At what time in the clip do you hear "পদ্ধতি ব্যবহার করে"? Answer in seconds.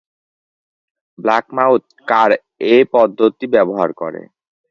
2.93-4.21